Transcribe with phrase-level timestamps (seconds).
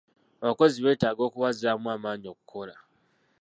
[0.43, 2.75] Abakozi beetaaga okubazzaamu amaanyi okukola.